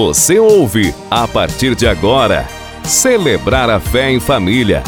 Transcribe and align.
Você 0.00 0.38
ouve, 0.38 0.94
a 1.10 1.26
partir 1.26 1.74
de 1.74 1.84
agora, 1.84 2.44
Celebrar 2.84 3.68
a 3.68 3.80
Fé 3.80 4.12
em 4.12 4.20
Família. 4.20 4.80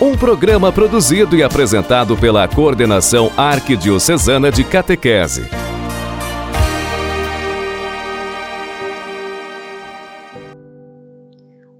Um 0.00 0.16
programa 0.16 0.70
produzido 0.70 1.36
e 1.36 1.42
apresentado 1.42 2.16
pela 2.16 2.46
Coordenação 2.46 3.28
Arquidiocesana 3.36 4.52
de 4.52 4.62
Catequese. 4.62 5.42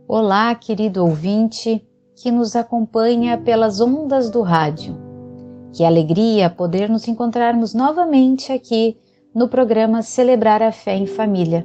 Olá, 0.09 0.53
querido 0.57 1.05
ouvinte 1.05 1.87
que 2.17 2.33
nos 2.33 2.57
acompanha 2.57 3.39
pelas 3.39 3.81
ondas 3.81 4.29
do 4.29 4.43
rádio. 4.43 4.97
Que 5.73 5.85
alegria 5.85 6.51
poder 6.51 6.91
nos 6.91 7.07
encontrarmos 7.07 7.75
novamente 7.75 8.51
aqui 8.51 8.97
no 9.33 9.47
programa 9.47 10.03
Celebrar 10.03 10.61
a 10.65 10.73
Fé 10.73 10.97
em 10.97 11.07
Família. 11.07 11.65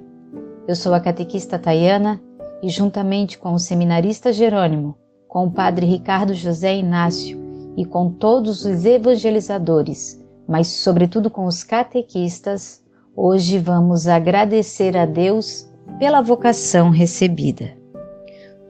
Eu 0.67 0.76
sou 0.76 0.94
a 0.94 0.99
catequista 0.99 1.57
Tayana 1.57 2.21
e, 2.62 2.67
juntamente 2.67 3.38
com 3.38 3.53
o 3.53 3.59
seminarista 3.59 4.34
Jerônimo, 4.34 4.98
com 5.26 5.45
o 5.45 5.52
padre 5.52 5.85
Ricardo 5.85 6.34
José 6.34 6.76
Inácio 6.76 7.40
e 7.77 7.85
com 7.85 8.12
todos 8.12 8.66
os 8.66 8.84
evangelizadores, 8.84 10.21
mas 10.45 10.67
sobretudo 10.67 11.30
com 11.30 11.45
os 11.45 11.63
catequistas, 11.63 12.84
hoje 13.16 13.57
vamos 13.59 14.07
agradecer 14.07 14.98
a 14.98 15.05
Deus 15.05 15.70
pela 15.99 16.21
vocação 16.21 16.90
recebida. 16.90 17.71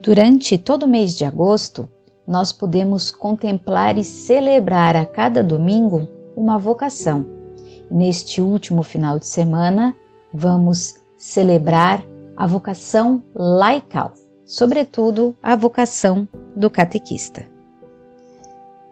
Durante 0.00 0.56
todo 0.56 0.84
o 0.84 0.88
mês 0.88 1.16
de 1.16 1.24
agosto, 1.24 1.88
nós 2.24 2.52
podemos 2.52 3.10
contemplar 3.10 3.98
e 3.98 4.04
celebrar 4.04 4.94
a 4.94 5.04
cada 5.04 5.42
domingo 5.42 6.06
uma 6.36 6.58
vocação. 6.58 7.26
Neste 7.90 8.40
último 8.40 8.84
final 8.84 9.18
de 9.18 9.26
semana, 9.26 9.96
vamos 10.32 10.94
celebrar 11.18 12.02
a 12.36 12.46
vocação 12.46 13.22
laical, 13.34 14.14
sobretudo 14.46 15.36
a 15.42 15.56
vocação 15.56 16.26
do 16.54 16.70
catequista. 16.70 17.44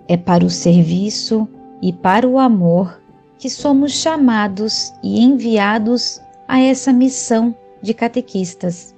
É 0.09 0.17
para 0.17 0.45
o 0.45 0.51
serviço 0.51 1.49
e 1.81 1.93
para 1.93 2.29
o 2.29 2.39
amor 2.39 3.01
que 3.39 3.49
somos 3.49 3.93
chamados 3.93 4.93
e 5.03 5.23
enviados 5.23 6.21
a 6.49 6.61
essa 6.61 6.93
missão 6.93 7.55
de 7.81 7.95
catequistas. 7.95 8.95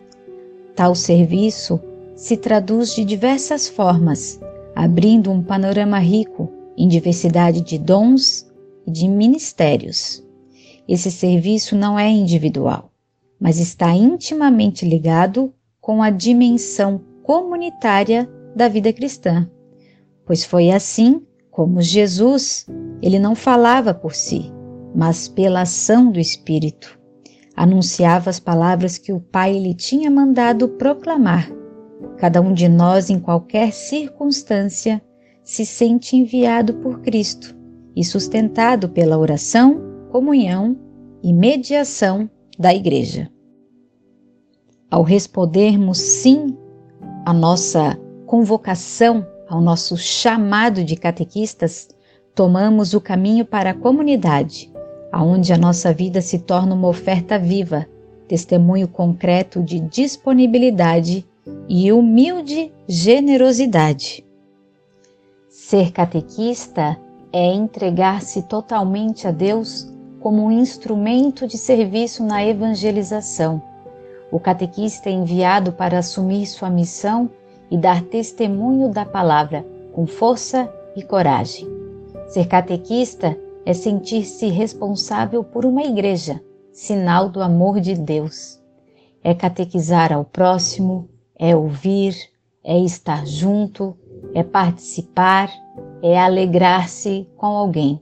Tal 0.75 0.95
serviço 0.95 1.81
se 2.17 2.37
traduz 2.37 2.95
de 2.95 3.05
diversas 3.05 3.69
formas, 3.69 4.41
abrindo 4.75 5.31
um 5.31 5.43
panorama 5.43 5.99
rico 5.99 6.51
em 6.77 6.89
diversidade 6.89 7.61
de 7.61 7.79
dons 7.79 8.47
e 8.87 8.91
de 8.91 9.09
ministérios. 9.09 10.25
Esse 10.89 11.11
serviço 11.11 11.77
não 11.77 11.99
é 11.99 12.09
individual, 12.09 12.88
mas 13.41 13.59
está 13.59 13.93
intimamente 13.93 14.85
ligado 14.85 15.53
com 15.81 16.03
a 16.03 16.11
dimensão 16.11 17.01
comunitária 17.23 18.29
da 18.55 18.69
vida 18.69 18.93
cristã. 18.93 19.49
Pois 20.27 20.45
foi 20.45 20.71
assim 20.71 21.23
como 21.51 21.81
Jesus, 21.81 22.67
ele 23.03 23.19
não 23.19 23.35
falava 23.35 23.93
por 23.93 24.15
si, 24.15 24.53
mas 24.95 25.29
pela 25.29 25.63
ação 25.63 26.11
do 26.11 26.21
Espírito. 26.21 26.99
Anunciava 27.57 28.31
as 28.31 28.39
palavras 28.39 28.99
que 28.99 29.13
o 29.13 29.21
Pai 29.21 29.59
lhe 29.59 29.75
tinha 29.75 30.11
mandado 30.11 30.69
proclamar. 30.69 31.51
Cada 32.17 32.41
um 32.41 32.53
de 32.53 32.69
nós, 32.69 33.11
em 33.11 33.19
qualquer 33.19 33.73
circunstância, 33.73 35.03
se 35.43 35.65
sente 35.65 36.17
enviado 36.17 36.75
por 36.75 37.01
Cristo 37.01 37.57
e 37.97 38.05
sustentado 38.05 38.89
pela 38.89 39.19
oração, 39.19 39.81
comunhão 40.11 40.79
e 41.23 41.33
mediação 41.33 42.31
da 42.59 42.75
Igreja. 42.75 43.31
Ao 44.91 45.03
respondermos 45.03 45.99
sim 45.99 46.57
à 47.25 47.33
nossa 47.33 47.99
convocação, 48.27 49.27
ao 49.49 49.61
nosso 49.61 49.97
chamado 49.97 50.83
de 50.83 50.97
catequistas, 50.97 51.89
tomamos 52.35 52.95
o 52.95 53.01
caminho 53.01 53.45
para 53.45 53.71
a 53.71 53.75
comunidade, 53.75 54.73
aonde 55.13 55.53
a 55.53 55.59
nossa 55.59 55.93
vida 55.93 56.21
se 56.21 56.39
torna 56.39 56.75
uma 56.75 56.89
oferta 56.89 57.39
viva, 57.39 57.87
testemunho 58.27 58.89
concreto 58.89 59.63
de 59.63 59.81
disponibilidade 59.81 61.27
e 61.69 61.93
humilde 61.93 62.73
generosidade. 62.87 64.25
Ser 65.49 65.93
catequista 65.93 66.99
é 67.33 67.53
entregar-se 67.53 68.43
totalmente 68.43 69.27
a 69.27 69.31
Deus 69.31 69.93
como 70.21 70.45
um 70.45 70.51
instrumento 70.51 71.47
de 71.47 71.57
serviço 71.57 72.25
na 72.25 72.45
evangelização. 72.45 73.63
O 74.31 74.39
catequista 74.39 75.09
é 75.09 75.13
enviado 75.13 75.73
para 75.73 75.99
assumir 75.99 76.47
sua 76.47 76.69
missão 76.69 77.31
e 77.71 77.79
dar 77.79 78.03
testemunho 78.03 78.89
da 78.89 79.05
palavra 79.05 79.65
com 79.93 80.07
força 80.07 80.73
e 80.95 81.03
coragem. 81.03 81.67
Ser 82.29 82.47
catequista 82.47 83.39
é 83.65 83.73
sentir-se 83.73 84.49
responsável 84.49 85.43
por 85.43 85.65
uma 85.65 85.83
igreja, 85.83 86.41
sinal 86.73 87.29
do 87.29 87.43
amor 87.43 87.81
de 87.81 87.95
Deus. 87.95 88.61
É 89.23 89.35
catequizar 89.35 90.13
ao 90.13 90.25
próximo, 90.25 91.09
é 91.39 91.55
ouvir, 91.55 92.15
é 92.65 92.79
estar 92.79 93.27
junto, 93.27 93.97
é 94.35 94.43
participar, 94.43 95.51
é 96.03 96.19
alegrar-se 96.19 97.29
com 97.37 97.47
alguém. 97.47 98.01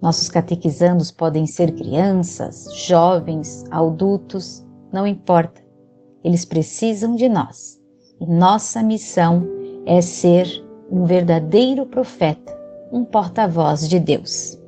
Nossos 0.00 0.28
catequizandos 0.28 1.10
podem 1.10 1.46
ser 1.46 1.72
crianças, 1.72 2.66
jovens, 2.86 3.64
adultos, 3.70 4.64
não 4.92 5.06
importa. 5.06 5.60
Eles 6.22 6.44
precisam 6.44 7.16
de 7.16 7.28
nós. 7.28 7.78
E 8.20 8.26
nossa 8.26 8.82
missão 8.82 9.46
é 9.86 10.00
ser 10.00 10.46
um 10.90 11.04
verdadeiro 11.04 11.86
profeta, 11.86 12.56
um 12.92 13.04
porta-voz 13.04 13.88
de 13.88 13.98
Deus. 13.98 14.58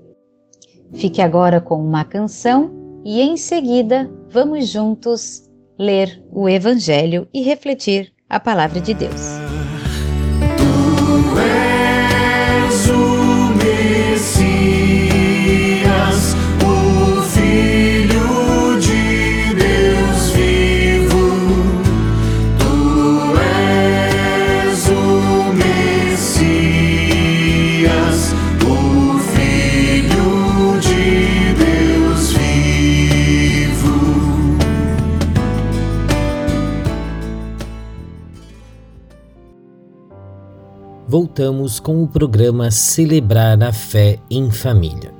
Fique 0.92 1.22
agora 1.22 1.60
com 1.60 1.76
uma 1.76 2.04
canção 2.04 2.70
e 3.04 3.20
em 3.20 3.36
seguida 3.36 4.10
vamos 4.28 4.68
juntos 4.68 5.48
ler 5.78 6.22
o 6.30 6.48
Evangelho 6.48 7.26
e 7.32 7.42
refletir 7.42 8.12
a 8.28 8.38
palavra 8.38 8.80
de 8.80 8.92
Deus. 8.92 9.39
Voltamos 41.30 41.78
com 41.78 42.02
o 42.02 42.08
programa 42.08 42.72
Celebrar 42.72 43.62
a 43.62 43.72
Fé 43.72 44.18
em 44.28 44.50
Família. 44.50 45.14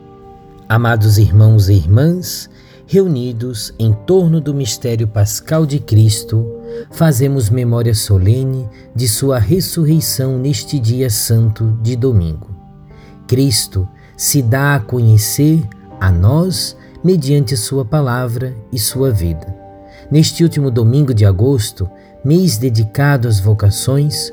Amados 0.69 1.19
irmãos 1.19 1.69
e 1.69 1.75
irmãs, 1.75 2.50
reunidos 2.84 3.72
em 3.78 3.93
torno 3.93 4.41
do 4.41 4.53
mistério 4.53 5.06
pascal 5.06 5.65
de 5.65 5.78
Cristo, 5.78 6.44
fazemos 6.91 7.48
memória 7.48 7.94
solene 7.94 8.69
de 8.93 9.06
Sua 9.06 9.38
ressurreição 9.38 10.37
neste 10.37 10.81
dia 10.81 11.09
santo 11.09 11.78
de 11.81 11.94
domingo. 11.94 12.50
Cristo 13.28 13.88
se 14.16 14.42
dá 14.42 14.75
a 14.75 14.81
conhecer 14.81 15.62
a 16.00 16.10
nós 16.10 16.77
mediante 17.04 17.56
Sua 17.56 17.84
palavra 17.84 18.56
e 18.72 18.81
Sua 18.81 19.12
vida. 19.12 19.47
Neste 20.10 20.42
último 20.42 20.72
domingo 20.72 21.15
de 21.15 21.24
agosto, 21.24 21.89
mês 22.24 22.59
dedicado 22.59 23.28
às 23.28 23.39
vocações, 23.39 24.33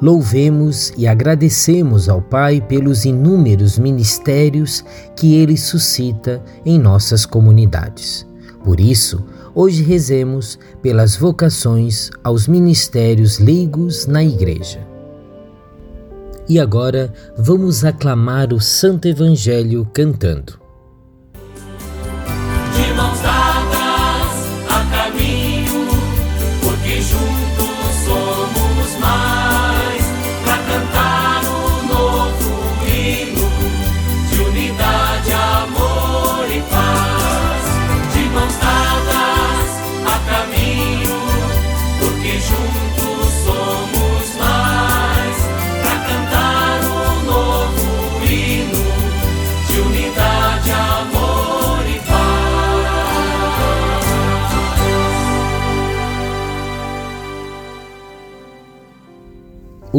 Louvemos 0.00 0.92
e 0.96 1.06
agradecemos 1.06 2.08
ao 2.08 2.22
Pai 2.22 2.60
pelos 2.60 3.04
inúmeros 3.04 3.78
ministérios 3.78 4.82
que 5.14 5.34
ele 5.34 5.56
suscita 5.56 6.42
em 6.64 6.78
nossas 6.78 7.26
comunidades. 7.26 8.26
Por 8.64 8.80
isso, 8.80 9.22
hoje 9.54 9.82
rezemos 9.82 10.58
pelas 10.80 11.16
vocações 11.16 12.10
aos 12.24 12.46
ministérios 12.46 13.38
leigos 13.38 14.06
na 14.06 14.24
Igreja. 14.24 14.80
E 16.48 16.58
agora 16.58 17.12
vamos 17.36 17.84
aclamar 17.84 18.52
o 18.52 18.60
Santo 18.60 19.06
Evangelho 19.06 19.86
cantando. 19.92 20.59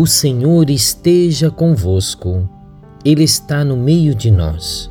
O 0.01 0.07
Senhor 0.07 0.71
esteja 0.71 1.51
convosco, 1.51 2.50
Ele 3.06 3.24
está 3.24 3.63
no 3.63 3.77
meio 3.77 4.15
de 4.15 4.31
nós. 4.31 4.89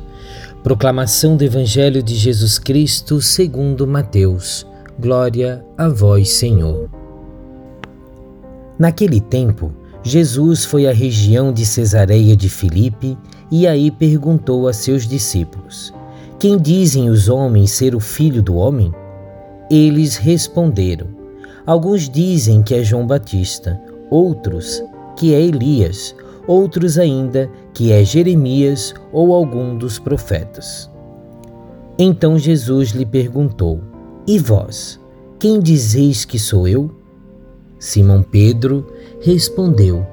Proclamação 0.63 1.35
do 1.35 1.43
Evangelho 1.43 2.01
de 2.01 2.15
Jesus 2.15 2.57
Cristo 2.57 3.21
segundo 3.21 3.85
Mateus. 3.85 4.65
Glória 4.97 5.65
a 5.77 5.89
vós, 5.89 6.29
Senhor. 6.29 6.89
Naquele 8.79 9.19
tempo, 9.19 9.73
Jesus 10.01 10.63
foi 10.63 10.87
à 10.87 10.93
região 10.93 11.51
de 11.51 11.65
Cesareia 11.65 12.33
de 12.33 12.47
Filipe 12.47 13.17
e 13.51 13.67
aí 13.67 13.91
perguntou 13.91 14.65
a 14.65 14.71
seus 14.71 15.05
discípulos: 15.05 15.93
Quem 16.39 16.57
dizem 16.57 17.09
os 17.09 17.27
homens 17.27 17.71
ser 17.71 17.95
o 17.95 17.99
filho 17.99 18.41
do 18.41 18.55
homem? 18.55 18.93
Eles 19.69 20.15
responderam: 20.15 21.07
Alguns 21.65 22.07
dizem 22.07 22.63
que 22.63 22.73
é 22.73 22.81
João 22.81 23.05
Batista, 23.05 23.77
outros 24.09 24.81
que 25.15 25.33
é 25.33 25.41
Elias, 25.41 26.15
outros 26.47 26.97
ainda 26.97 27.49
que 27.73 27.91
é 27.91 28.03
Jeremias 28.03 28.93
ou 29.11 29.33
algum 29.33 29.77
dos 29.77 29.99
profetas. 29.99 30.89
Então 31.97 32.37
Jesus 32.37 32.89
lhe 32.89 33.05
perguntou: 33.05 33.81
E 34.27 34.39
vós, 34.39 34.99
quem 35.39 35.59
dizeis 35.59 36.25
que 36.25 36.39
sou 36.39 36.67
eu? 36.67 36.89
Simão 37.79 38.23
Pedro 38.23 38.87
respondeu: 39.21 40.05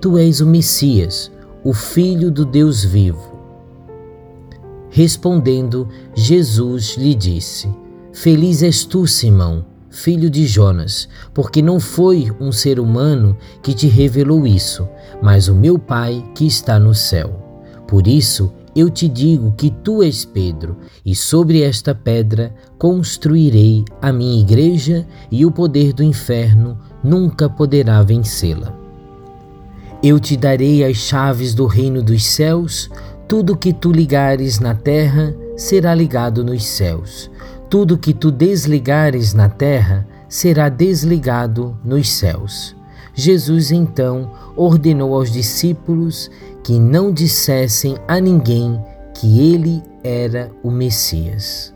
Tu 0.00 0.18
és 0.18 0.40
o 0.40 0.46
Messias, 0.46 1.30
o 1.64 1.72
Filho 1.72 2.30
do 2.30 2.44
Deus 2.44 2.84
vivo. 2.84 3.36
Respondendo, 4.90 5.88
Jesus 6.14 6.96
lhe 6.96 7.14
disse: 7.14 7.68
Feliz 8.12 8.62
és 8.62 8.84
tu, 8.84 9.06
Simão 9.06 9.75
filho 9.96 10.28
de 10.28 10.46
Jonas, 10.46 11.08
porque 11.32 11.62
não 11.62 11.80
foi 11.80 12.30
um 12.38 12.52
ser 12.52 12.78
humano 12.78 13.36
que 13.62 13.72
te 13.72 13.88
revelou 13.88 14.46
isso, 14.46 14.86
mas 15.22 15.48
o 15.48 15.54
meu 15.54 15.78
Pai 15.78 16.22
que 16.34 16.46
está 16.46 16.78
no 16.78 16.94
céu. 16.94 17.42
Por 17.88 18.06
isso 18.06 18.52
eu 18.74 18.90
te 18.90 19.08
digo 19.08 19.54
que 19.56 19.70
tu 19.70 20.02
és 20.02 20.22
Pedro, 20.24 20.76
e 21.04 21.14
sobre 21.14 21.62
esta 21.62 21.94
pedra 21.94 22.54
construirei 22.76 23.86
a 24.02 24.12
minha 24.12 24.38
igreja, 24.38 25.06
e 25.30 25.46
o 25.46 25.50
poder 25.50 25.94
do 25.94 26.02
inferno 26.02 26.78
nunca 27.02 27.48
poderá 27.48 28.02
vencê-la. 28.02 28.78
Eu 30.02 30.20
te 30.20 30.36
darei 30.36 30.84
as 30.84 30.98
chaves 30.98 31.54
do 31.54 31.66
reino 31.66 32.02
dos 32.02 32.22
céus, 32.26 32.90
tudo 33.26 33.56
que 33.56 33.72
tu 33.72 33.90
ligares 33.90 34.60
na 34.60 34.74
terra 34.74 35.34
será 35.56 35.94
ligado 35.94 36.44
nos 36.44 36.64
céus 36.64 37.30
tudo 37.68 37.98
que 37.98 38.14
tu 38.14 38.30
desligares 38.30 39.34
na 39.34 39.48
terra 39.48 40.06
será 40.28 40.68
desligado 40.68 41.78
nos 41.84 42.10
céus. 42.10 42.76
Jesus 43.14 43.70
então 43.70 44.30
ordenou 44.54 45.14
aos 45.14 45.30
discípulos 45.32 46.30
que 46.62 46.78
não 46.78 47.12
dissessem 47.12 47.96
a 48.06 48.20
ninguém 48.20 48.78
que 49.14 49.40
ele 49.40 49.82
era 50.04 50.50
o 50.62 50.70
Messias. 50.70 51.74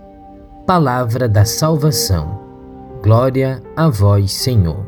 Palavra 0.67 1.29
da 1.29 1.45
salvação. 1.45 2.39
Glória 3.03 3.63
a 3.75 3.89
vós, 3.89 4.31
Senhor. 4.31 4.87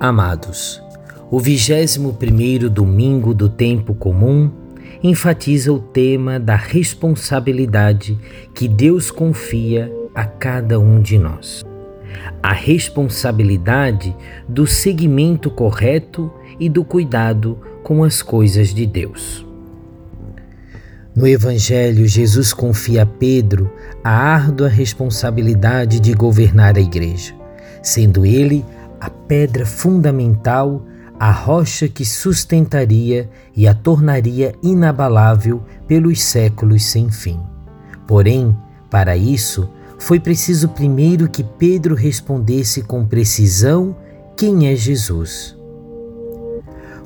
Amados, 0.00 0.82
o 1.30 1.38
vigésimo 1.38 2.14
primeiro 2.14 2.70
domingo 2.70 3.34
do 3.34 3.48
tempo 3.48 3.94
comum 3.94 4.50
enfatiza 5.02 5.72
o 5.72 5.78
tema 5.78 6.38
da 6.38 6.56
responsabilidade 6.56 8.18
que 8.54 8.68
Deus 8.68 9.10
confia 9.10 9.90
a 10.14 10.24
cada 10.24 10.78
um 10.78 11.00
de 11.00 11.18
nós. 11.18 11.64
A 12.42 12.52
responsabilidade 12.52 14.14
do 14.48 14.66
seguimento 14.66 15.50
correto 15.50 16.30
e 16.58 16.68
do 16.68 16.84
cuidado 16.84 17.58
com 17.82 18.04
as 18.04 18.20
coisas 18.20 18.74
de 18.74 18.84
Deus. 18.84 19.46
No 21.14 21.26
Evangelho, 21.26 22.06
Jesus 22.06 22.52
confia 22.52 23.02
a 23.02 23.06
Pedro 23.06 23.70
a 24.04 24.10
árdua 24.10 24.68
responsabilidade 24.68 25.98
de 25.98 26.12
governar 26.12 26.76
a 26.76 26.80
Igreja, 26.80 27.34
sendo 27.82 28.24
ele 28.24 28.64
a 29.00 29.08
pedra 29.08 29.64
fundamental 29.64 30.84
a 31.20 31.30
rocha 31.30 31.86
que 31.86 32.02
sustentaria 32.02 33.28
e 33.54 33.68
a 33.68 33.74
tornaria 33.74 34.54
inabalável 34.62 35.62
pelos 35.86 36.22
séculos 36.22 36.82
sem 36.82 37.10
fim. 37.10 37.38
Porém, 38.06 38.56
para 38.88 39.14
isso, 39.18 39.68
foi 39.98 40.18
preciso 40.18 40.70
primeiro 40.70 41.28
que 41.28 41.44
Pedro 41.44 41.94
respondesse 41.94 42.80
com 42.80 43.04
precisão 43.04 43.94
quem 44.34 44.68
é 44.68 44.74
Jesus. 44.74 45.54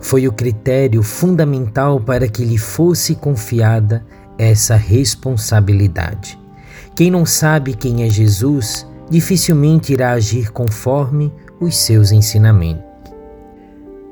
Foi 0.01 0.29
o 0.29 0.33
critério 0.33 1.03
fundamental 1.03 1.99
para 1.99 2.29
que 2.29 2.45
lhe 2.45 2.57
fosse 2.57 3.17
confiada 3.17 4.07
essa 4.39 4.77
responsabilidade. 4.77 6.39
Quem 6.95 7.11
não 7.11 7.27
sabe 7.27 7.75
quem 7.75 8.05
é 8.05 8.09
Jesus 8.09 8.87
dificilmente 9.11 9.93
irá 9.93 10.13
agir 10.13 10.53
conforme 10.53 11.33
os 11.61 11.77
seus 11.77 12.13
ensinamentos. 12.13 12.84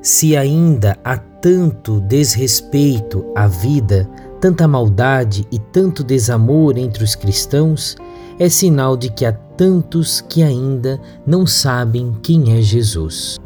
Se 0.02 0.36
ainda 0.36 0.98
há 1.04 1.16
tanto 1.16 2.00
desrespeito 2.00 3.24
à 3.36 3.46
vida, 3.46 4.10
tanta 4.40 4.66
maldade 4.66 5.46
e 5.52 5.60
tanto 5.60 6.02
desamor 6.02 6.76
entre 6.76 7.04
os 7.04 7.14
cristãos, 7.14 7.94
é 8.36 8.48
sinal 8.48 8.96
de 8.96 9.08
que 9.12 9.24
há 9.24 9.32
tantos 9.32 10.20
que 10.20 10.42
ainda 10.42 11.00
não 11.24 11.46
sabem 11.46 12.16
quem 12.20 12.58
é 12.58 12.60
Jesus. 12.60 13.38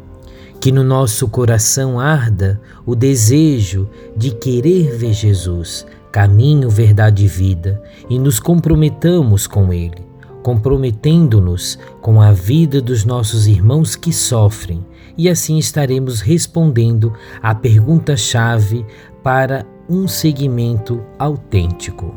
Que 0.59 0.71
no 0.71 0.83
nosso 0.83 1.27
coração 1.27 1.99
arda 1.99 2.59
o 2.87 2.95
desejo 2.95 3.87
de 4.15 4.31
querer 4.31 4.97
ver 4.97 5.13
Jesus, 5.13 5.85
caminho, 6.11 6.71
verdade 6.71 7.25
e 7.25 7.27
vida, 7.27 7.79
e 8.09 8.17
nos 8.17 8.39
comprometamos 8.39 9.45
com 9.45 9.71
Ele, 9.71 10.06
comprometendo-nos 10.47 11.77
com 11.99 12.21
a 12.21 12.31
vida 12.31 12.81
dos 12.81 13.03
nossos 13.03 13.47
irmãos 13.47 13.97
que 13.97 14.13
sofrem 14.13 14.81
e 15.17 15.27
assim 15.27 15.57
estaremos 15.57 16.21
respondendo 16.21 17.11
à 17.43 17.53
pergunta-chave 17.53 18.85
para 19.21 19.65
um 19.89 20.07
seguimento 20.07 21.03
autêntico. 21.19 22.15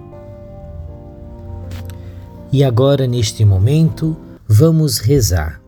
E 2.53 2.63
agora, 2.63 3.05
neste 3.05 3.45
momento, 3.45 4.17
vamos 4.47 4.99
rezar. 4.99 5.61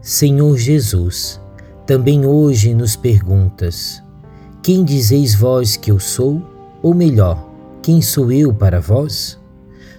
Senhor 0.00 0.56
Jesus, 0.56 1.40
também 1.84 2.24
hoje 2.24 2.74
nos 2.74 2.94
perguntas: 2.94 4.00
Quem 4.62 4.84
dizeis 4.84 5.34
vós 5.34 5.76
que 5.76 5.90
eu 5.90 5.98
sou? 5.98 6.40
Ou 6.80 6.94
melhor, 6.94 7.44
quem 7.82 8.00
sou 8.00 8.30
eu 8.30 8.54
para 8.54 8.80
vós? 8.80 9.36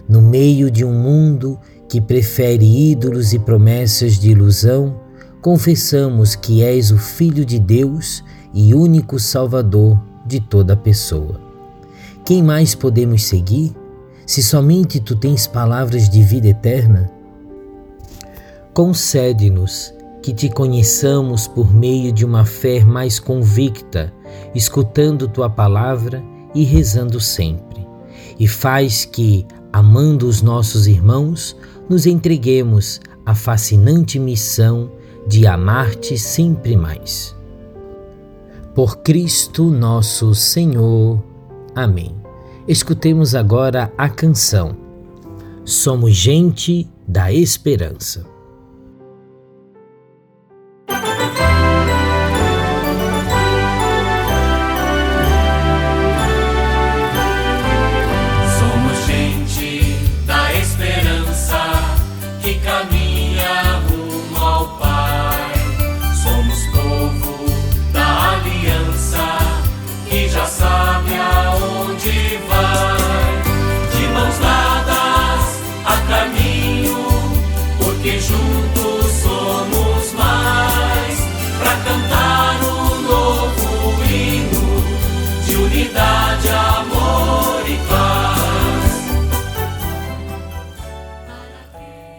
No 0.08 0.22
meio 0.22 0.72
de 0.72 0.86
um 0.86 0.94
mundo 0.94 1.60
que 1.96 2.02
prefere 2.02 2.92
ídolos 2.92 3.32
e 3.32 3.40
promessas 3.40 4.20
de 4.20 4.30
ilusão, 4.30 5.00
confessamos 5.42 6.36
que 6.36 6.62
és 6.62 6.92
o 6.92 6.98
Filho 6.98 7.46
de 7.46 7.58
Deus 7.58 8.22
e 8.54 8.74
único 8.74 9.18
Salvador 9.18 9.98
de 10.26 10.42
toda 10.42 10.76
pessoa. 10.76 11.40
Quem 12.26 12.44
mais 12.44 12.76
podemos 12.76 13.24
seguir, 13.24 13.74
se 14.26 14.44
somente 14.44 15.00
tu 15.00 15.16
tens 15.16 15.48
palavras 15.48 16.10
de 16.10 16.22
vida 16.22 16.50
eterna? 16.50 17.10
Concede-nos 18.74 19.94
que 20.22 20.34
te 20.34 20.50
conheçamos 20.50 21.48
por 21.48 21.74
meio 21.74 22.12
de 22.12 22.26
uma 22.26 22.44
fé 22.44 22.84
mais 22.84 23.22
convicta, 23.22 24.12
escutando 24.54 25.30
tua 25.30 25.50
palavra 25.50 26.22
e 26.54 26.66
rezando 26.66 27.22
sempre. 27.22 27.88
E 28.38 28.50
faz 28.50 29.06
que, 29.06 29.48
amando 29.76 30.26
os 30.26 30.42
nossos 30.42 30.88
irmãos, 30.88 31.54
nos 31.90 32.06
entreguemos 32.06 33.02
à 33.26 33.36
fascinante 33.36 34.18
missão 34.18 34.90
de 35.28 35.46
amar-te 35.46 36.18
sempre 36.18 36.78
mais. 36.78 37.36
Por 38.74 39.00
Cristo 39.00 39.66
nosso 39.66 40.34
Senhor. 40.34 41.22
Amém. 41.76 42.16
Escutemos 42.66 43.36
agora 43.36 43.92
a 43.98 44.08
canção 44.08 44.78
Somos 45.66 46.16
Gente 46.16 46.90
da 47.06 47.34
Esperança. 47.34 48.35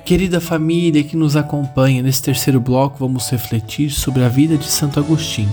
Querida 0.06 0.40
família 0.40 1.02
que 1.02 1.16
nos 1.16 1.34
acompanha, 1.34 2.00
nesse 2.00 2.22
terceiro 2.22 2.60
bloco 2.60 2.96
vamos 3.00 3.28
refletir 3.28 3.90
sobre 3.90 4.22
a 4.22 4.28
vida 4.28 4.56
de 4.56 4.66
Santo 4.66 5.00
Agostinho, 5.00 5.52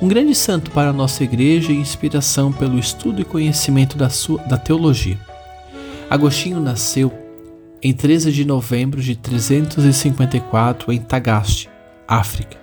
um 0.00 0.06
grande 0.06 0.36
santo 0.36 0.70
para 0.70 0.90
a 0.90 0.92
nossa 0.92 1.24
igreja 1.24 1.72
e 1.72 1.76
inspiração 1.76 2.52
pelo 2.52 2.78
estudo 2.78 3.20
e 3.20 3.24
conhecimento 3.24 3.98
da, 3.98 4.08
sua, 4.08 4.38
da 4.42 4.56
teologia. 4.56 5.18
Agostinho 6.08 6.60
nasceu 6.60 7.12
em 7.82 7.92
13 7.92 8.30
de 8.30 8.44
novembro 8.44 9.02
de 9.02 9.16
354 9.16 10.92
em 10.92 10.98
Tagaste, 11.00 11.68
África. 12.06 12.56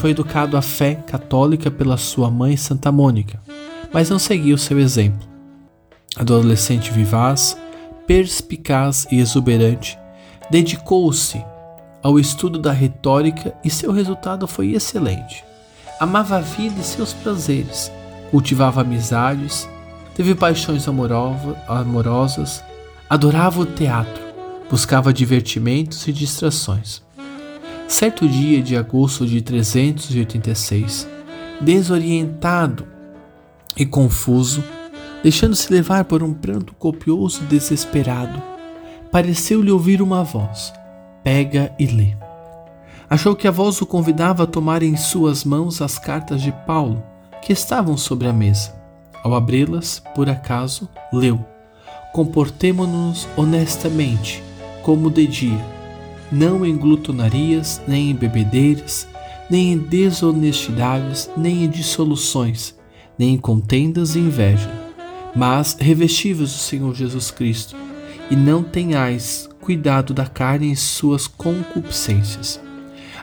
Foi 0.00 0.10
educado 0.10 0.56
à 0.56 0.62
fé 0.62 0.96
católica 0.96 1.70
pela 1.70 1.96
sua 1.96 2.28
mãe 2.28 2.56
Santa 2.56 2.90
Mônica, 2.90 3.40
mas 3.92 4.10
não 4.10 4.18
seguiu 4.18 4.58
seu 4.58 4.80
exemplo. 4.80 5.28
Adolescente 6.16 6.90
vivaz, 6.90 7.56
perspicaz 8.04 9.06
e 9.12 9.20
exuberante, 9.20 10.01
dedicou-se 10.52 11.42
ao 12.02 12.20
estudo 12.20 12.58
da 12.58 12.72
retórica 12.72 13.54
e 13.64 13.70
seu 13.70 13.90
resultado 13.90 14.46
foi 14.46 14.72
excelente. 14.72 15.42
Amava 15.98 16.36
a 16.36 16.40
vida 16.40 16.78
e 16.78 16.84
seus 16.84 17.14
prazeres, 17.14 17.90
cultivava 18.30 18.82
amizades, 18.82 19.66
teve 20.14 20.34
paixões 20.34 20.86
amorosas, 20.86 22.62
adorava 23.08 23.62
o 23.62 23.64
teatro, 23.64 24.22
buscava 24.68 25.10
divertimentos 25.10 26.06
e 26.06 26.12
distrações. 26.12 27.02
Certo 27.88 28.28
dia 28.28 28.60
de 28.60 28.76
agosto 28.76 29.26
de 29.26 29.40
386, 29.40 31.08
desorientado 31.62 32.86
e 33.74 33.86
confuso, 33.86 34.62
deixando-se 35.22 35.72
levar 35.72 36.04
por 36.04 36.22
um 36.22 36.34
pranto 36.34 36.74
copioso 36.74 37.40
e 37.42 37.46
desesperado, 37.46 38.51
pareceu-lhe 39.12 39.70
ouvir 39.70 40.00
uma 40.00 40.24
voz: 40.24 40.72
Pega 41.22 41.72
e 41.78 41.86
lê. 41.86 42.16
Achou 43.08 43.36
que 43.36 43.46
a 43.46 43.50
voz 43.50 43.80
o 43.82 43.86
convidava 43.86 44.44
a 44.44 44.46
tomar 44.46 44.82
em 44.82 44.96
suas 44.96 45.44
mãos 45.44 45.82
as 45.82 45.98
cartas 45.98 46.40
de 46.40 46.50
Paulo, 46.66 47.04
que 47.42 47.52
estavam 47.52 47.94
sobre 47.96 48.26
a 48.26 48.32
mesa. 48.32 48.74
Ao 49.22 49.34
abri-las, 49.34 50.02
por 50.14 50.30
acaso, 50.30 50.88
leu: 51.12 51.38
Comportemo-nos 52.14 53.28
honestamente, 53.36 54.42
como 54.82 55.10
de 55.10 55.26
dia, 55.26 55.64
não 56.32 56.64
em 56.64 56.76
glutonarias, 56.76 57.82
nem 57.86 58.10
em 58.10 58.14
bebedeiras, 58.14 59.06
nem 59.50 59.72
em 59.72 59.78
desonestidades, 59.78 61.28
nem 61.36 61.64
em 61.64 61.68
dissoluções, 61.68 62.74
nem 63.18 63.34
em 63.34 63.38
contendas 63.38 64.16
e 64.16 64.20
inveja, 64.20 64.70
mas 65.36 65.76
revestivos 65.78 66.50
do 66.52 66.58
Senhor 66.58 66.94
Jesus 66.94 67.30
Cristo 67.30 67.81
e 68.32 68.36
não 68.36 68.62
tenhais 68.62 69.46
cuidado 69.60 70.14
da 70.14 70.24
carne 70.24 70.70
em 70.70 70.74
suas 70.74 71.26
concupiscências. 71.26 72.58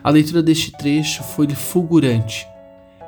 A 0.03 0.09
leitura 0.11 0.43
deste 0.43 0.71
trecho 0.71 1.23
foi-lhe 1.23 1.55
fulgurante. 1.55 2.47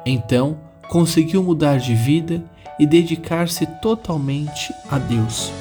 Então, 0.03 0.57
conseguiu 0.89 1.43
mudar 1.43 1.77
de 1.77 1.93
vida 1.93 2.43
e 2.79 2.87
dedicar-se 2.87 3.67
totalmente 3.83 4.73
a 4.89 4.97
Deus. 4.97 5.53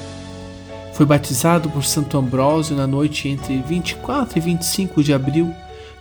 Foi 0.93 1.05
batizado 1.05 1.69
por 1.69 1.85
Santo 1.85 2.17
Ambrósio 2.17 2.75
na 2.75 2.87
noite 2.87 3.29
entre 3.29 3.61
24 3.61 4.39
e 4.39 4.41
25 4.41 5.03
de 5.03 5.13
abril 5.13 5.53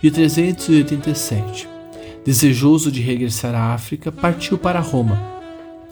de 0.03 0.11
387. 0.11 1.69
Desejoso 2.25 2.91
de 2.91 3.03
regressar 3.03 3.55
à 3.55 3.75
África, 3.75 4.11
partiu 4.11 4.57
para 4.57 4.81
Roma, 4.81 5.21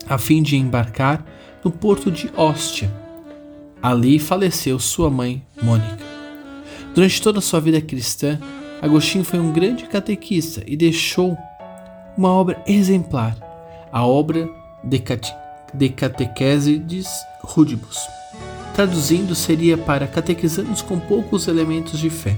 a 0.08 0.16
fim 0.16 0.42
de 0.42 0.56
embarcar 0.56 1.22
no 1.62 1.70
porto 1.70 2.10
de 2.10 2.30
Ostia 2.34 3.07
Ali 3.82 4.18
faleceu 4.18 4.78
sua 4.78 5.08
mãe, 5.08 5.42
Mônica. 5.62 5.99
Durante 6.94 7.23
toda 7.23 7.38
a 7.38 7.42
sua 7.42 7.61
vida 7.61 7.80
cristã, 7.80 8.38
Agostinho 8.82 9.25
foi 9.25 9.38
um 9.38 9.52
grande 9.52 9.85
catequista 9.85 10.62
e 10.66 10.76
deixou 10.76 11.37
uma 12.16 12.30
obra 12.30 12.61
exemplar, 12.66 13.37
a 13.92 14.04
obra 14.04 14.49
De, 14.82 14.99
Cate 14.99 15.32
de 15.73 15.88
Catequeses 15.88 17.06
Rudibus. 17.42 17.99
Traduzindo, 18.75 19.35
seria 19.35 19.76
para 19.78 20.06
catequizandos 20.06 20.82
com 20.82 20.99
poucos 20.99 21.47
elementos 21.47 21.99
de 22.00 22.11
fé. 22.11 22.37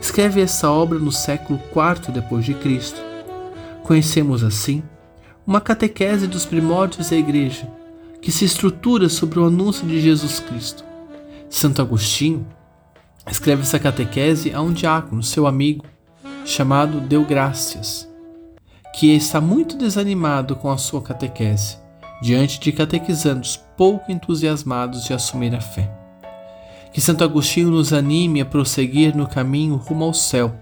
Escreve 0.00 0.40
essa 0.40 0.70
obra 0.70 0.98
no 0.98 1.12
século 1.12 1.60
IV 1.74 2.12
depois 2.12 2.44
de 2.44 2.54
Cristo. 2.54 3.00
Conhecemos 3.82 4.42
assim 4.42 4.82
uma 5.46 5.60
catequese 5.60 6.26
dos 6.26 6.44
primórdios 6.44 7.10
da 7.10 7.16
Igreja, 7.16 7.66
que 8.20 8.30
se 8.30 8.44
estrutura 8.44 9.08
sobre 9.08 9.38
o 9.38 9.46
anúncio 9.46 9.86
de 9.86 10.00
Jesus 10.00 10.40
Cristo. 10.40 10.84
Santo 11.48 11.80
Agostinho 11.82 12.46
escreve 13.30 13.62
essa 13.62 13.78
catequese 13.78 14.52
a 14.54 14.60
um 14.60 14.72
diácono, 14.72 15.22
seu 15.22 15.46
amigo, 15.46 15.84
chamado 16.44 17.00
Deugrácias, 17.00 18.08
que 18.94 19.14
está 19.14 19.40
muito 19.40 19.76
desanimado 19.76 20.56
com 20.56 20.70
a 20.70 20.78
sua 20.78 21.00
catequese, 21.02 21.76
diante 22.20 22.60
de 22.60 22.72
catequizandos 22.72 23.60
pouco 23.76 24.10
entusiasmados 24.10 25.04
de 25.04 25.12
assumir 25.12 25.54
a 25.54 25.60
fé. 25.60 25.90
Que 26.92 27.00
Santo 27.00 27.22
Agostinho 27.22 27.70
nos 27.70 27.92
anime 27.92 28.40
a 28.40 28.44
prosseguir 28.44 29.14
no 29.14 29.28
caminho 29.28 29.76
rumo 29.76 30.04
ao 30.04 30.14
céu, 30.14 30.54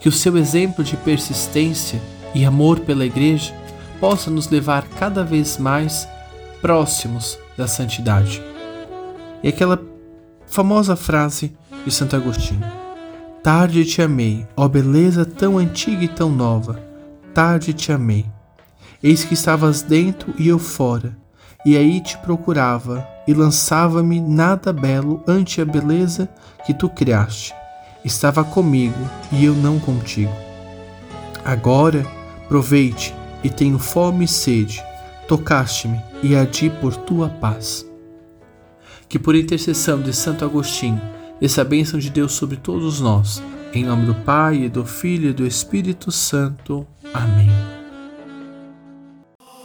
que 0.00 0.08
o 0.08 0.12
seu 0.12 0.36
exemplo 0.36 0.82
de 0.82 0.96
persistência 0.96 2.02
e 2.34 2.44
amor 2.44 2.80
pela 2.80 3.06
Igreja 3.06 3.54
possa 4.00 4.30
nos 4.30 4.48
levar 4.48 4.82
cada 4.98 5.22
vez 5.22 5.58
mais 5.58 6.08
próximos 6.62 7.36
da 7.58 7.66
santidade. 7.66 8.40
E 9.42 9.48
aquela 9.48 9.82
famosa 10.46 10.94
frase 10.94 11.52
de 11.84 11.90
Santo 11.90 12.14
Agostinho: 12.14 12.64
Tarde 13.42 13.84
te 13.84 14.00
amei, 14.00 14.46
ó 14.56 14.68
beleza 14.68 15.26
tão 15.26 15.58
antiga 15.58 16.04
e 16.04 16.08
tão 16.08 16.30
nova, 16.30 16.80
tarde 17.34 17.74
te 17.74 17.90
amei. 17.90 18.24
Eis 19.02 19.24
que 19.24 19.34
estavas 19.34 19.82
dentro 19.82 20.32
e 20.38 20.46
eu 20.46 20.60
fora, 20.60 21.16
e 21.66 21.76
aí 21.76 22.00
te 22.00 22.16
procurava, 22.18 23.06
e 23.26 23.34
lançava-me 23.34 24.20
nada 24.20 24.72
belo 24.72 25.22
ante 25.26 25.60
a 25.60 25.64
beleza 25.64 26.28
que 26.64 26.72
tu 26.72 26.88
criaste. 26.88 27.52
Estava 28.04 28.44
comigo 28.44 28.98
e 29.32 29.44
eu 29.44 29.54
não 29.54 29.80
contigo. 29.80 30.32
Agora 31.44 32.06
proveite 32.48 33.14
e 33.42 33.50
tenho 33.50 33.78
fome 33.78 34.24
e 34.24 34.28
sede 34.28 34.82
tocaste-me 35.28 36.00
e 36.22 36.34
ardi 36.34 36.70
por 36.70 36.96
tua 36.96 37.28
paz. 37.28 37.86
Que 39.08 39.18
por 39.18 39.34
intercessão 39.34 40.00
de 40.00 40.12
Santo 40.12 40.44
Agostinho, 40.44 41.00
essa 41.40 41.64
bênção 41.64 41.98
de 41.98 42.10
Deus 42.10 42.32
sobre 42.32 42.56
todos 42.56 43.00
nós, 43.00 43.42
em 43.74 43.84
nome 43.84 44.06
do 44.06 44.14
Pai, 44.14 44.56
e 44.56 44.68
do 44.68 44.84
Filho 44.84 45.30
e 45.30 45.32
do 45.32 45.46
Espírito 45.46 46.10
Santo. 46.10 46.86
Amém. 47.12 47.50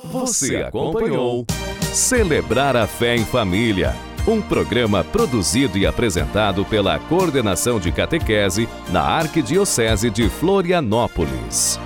Você 0.04 0.58
acompanhou 0.58 1.46
Celebrar 1.94 2.76
a 2.76 2.86
Fé 2.86 3.16
em 3.16 3.26
Família, 3.26 3.96
um 4.28 4.42
programa 4.42 5.04
produzido 5.04 5.78
e 5.78 5.86
apresentado 5.86 6.64
pela 6.64 7.00
Coordenação 7.00 7.80
de 7.80 7.92
Catequese 7.92 8.70
na 8.92 9.02
Arquidiocese 9.02 10.10
de 10.10 10.30
Florianópolis. 10.30 11.80